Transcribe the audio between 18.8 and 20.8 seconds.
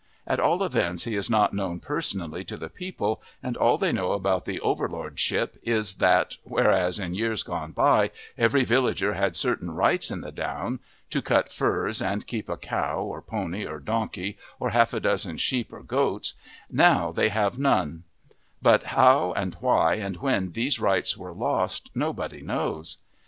how and why and when these